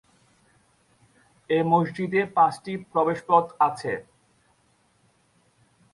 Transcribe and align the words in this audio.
এ 1.49 1.59
মসজিদে 1.71 2.21
পাঁচটি 2.35 2.73
প্রবেশপথ 2.91 3.45
আছে। 3.67 3.93